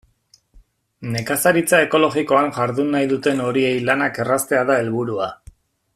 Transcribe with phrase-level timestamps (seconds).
[1.15, 5.29] Nekazaritza ekologikoan jardun nahi duten horiei lanak erraztea da helburua.